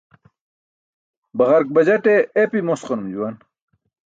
[1.37, 2.15] Baġark bajate
[2.45, 3.35] epi mosqanum juwan.